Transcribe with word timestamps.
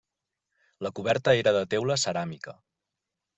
La 0.85 0.91
coberta 0.99 1.35
era 1.41 1.53
de 1.57 1.61
teula 1.75 1.99
ceràmica. 2.05 2.57